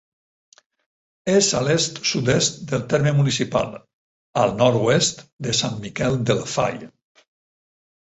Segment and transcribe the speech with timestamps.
[1.33, 3.71] És a l'est-sud-est del terme municipal,
[4.47, 6.85] al nord-oest de Sant Miquel del Fai.